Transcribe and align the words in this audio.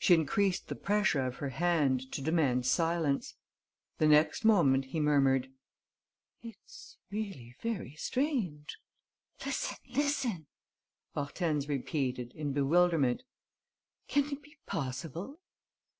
She 0.00 0.14
increased 0.14 0.66
the 0.66 0.74
pressure 0.74 1.24
of 1.24 1.36
her 1.36 1.50
hand, 1.50 2.10
to 2.10 2.20
demand 2.20 2.66
silence. 2.66 3.36
The 3.98 4.08
next 4.08 4.44
moment, 4.44 4.86
he 4.86 4.98
murmured: 4.98 5.52
"It's 6.42 6.96
really 7.12 7.54
very 7.62 7.94
strange." 7.94 8.76
"Listen, 9.46 9.76
listen!" 9.88 10.46
Hortense 11.14 11.68
repeated, 11.68 12.32
in 12.32 12.52
bewilderment. 12.52 13.22
"Can 14.08 14.28
it 14.32 14.42
be 14.42 14.56
possible?" 14.66 15.38